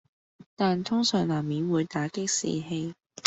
[0.55, 2.95] 但通常難免會打擊士氣